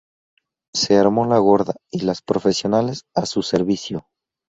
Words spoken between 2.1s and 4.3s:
profesionales, a su servicio.